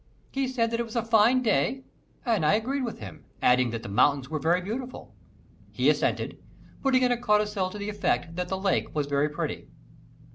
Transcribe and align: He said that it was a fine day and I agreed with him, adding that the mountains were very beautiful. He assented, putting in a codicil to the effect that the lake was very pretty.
He 0.31 0.47
said 0.47 0.71
that 0.71 0.79
it 0.79 0.83
was 0.85 0.95
a 0.95 1.05
fine 1.05 1.43
day 1.43 1.83
and 2.25 2.43
I 2.43 2.55
agreed 2.55 2.81
with 2.81 2.97
him, 2.97 3.23
adding 3.39 3.69
that 3.69 3.83
the 3.83 3.87
mountains 3.87 4.29
were 4.31 4.39
very 4.39 4.59
beautiful. 4.59 5.13
He 5.69 5.91
assented, 5.91 6.39
putting 6.81 7.03
in 7.03 7.11
a 7.11 7.21
codicil 7.21 7.69
to 7.69 7.77
the 7.77 7.89
effect 7.89 8.35
that 8.35 8.47
the 8.47 8.57
lake 8.57 8.95
was 8.95 9.05
very 9.05 9.29
pretty. 9.29 9.67